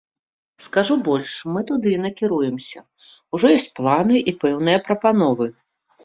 [0.67, 2.79] Скажу больш, мы туды і накіруемся,
[3.39, 5.47] ужо ёсць планы і пэўныя прапановы.